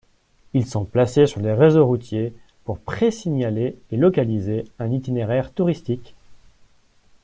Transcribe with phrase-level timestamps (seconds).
[0.55, 6.15] Ils sont placés sur les réseaux routiers pour présignaler et localiser un itinéraire touristique.